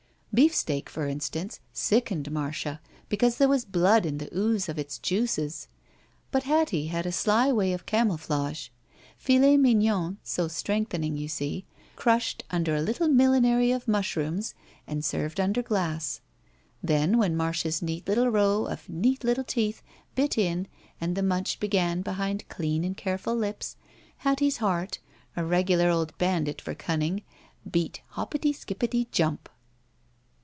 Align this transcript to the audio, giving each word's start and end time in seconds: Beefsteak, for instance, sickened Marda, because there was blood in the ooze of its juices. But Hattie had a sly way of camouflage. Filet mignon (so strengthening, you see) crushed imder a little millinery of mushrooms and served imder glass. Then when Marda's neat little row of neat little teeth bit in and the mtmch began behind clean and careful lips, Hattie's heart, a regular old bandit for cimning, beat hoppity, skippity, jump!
Beefsteak, 0.33 0.89
for 0.89 1.07
instance, 1.09 1.59
sickened 1.73 2.31
Marda, 2.31 2.79
because 3.09 3.35
there 3.35 3.49
was 3.49 3.65
blood 3.65 4.05
in 4.05 4.17
the 4.17 4.33
ooze 4.33 4.69
of 4.69 4.79
its 4.79 4.97
juices. 4.97 5.67
But 6.31 6.43
Hattie 6.43 6.87
had 6.87 7.05
a 7.05 7.11
sly 7.11 7.51
way 7.51 7.73
of 7.73 7.85
camouflage. 7.85 8.69
Filet 9.17 9.57
mignon 9.57 10.19
(so 10.23 10.47
strengthening, 10.47 11.17
you 11.17 11.27
see) 11.27 11.65
crushed 11.97 12.45
imder 12.49 12.77
a 12.77 12.81
little 12.81 13.09
millinery 13.09 13.73
of 13.73 13.89
mushrooms 13.89 14.53
and 14.87 15.03
served 15.03 15.37
imder 15.37 15.61
glass. 15.65 16.21
Then 16.81 17.17
when 17.17 17.35
Marda's 17.35 17.81
neat 17.81 18.07
little 18.07 18.29
row 18.29 18.67
of 18.67 18.87
neat 18.87 19.25
little 19.25 19.43
teeth 19.43 19.83
bit 20.15 20.37
in 20.37 20.69
and 21.01 21.17
the 21.17 21.21
mtmch 21.21 21.59
began 21.59 22.01
behind 22.03 22.47
clean 22.47 22.85
and 22.85 22.95
careful 22.95 23.35
lips, 23.35 23.75
Hattie's 24.19 24.59
heart, 24.59 24.99
a 25.35 25.43
regular 25.43 25.89
old 25.89 26.17
bandit 26.17 26.61
for 26.61 26.73
cimning, 26.73 27.23
beat 27.69 27.99
hoppity, 28.11 28.53
skippity, 28.53 29.07
jump! 29.11 29.49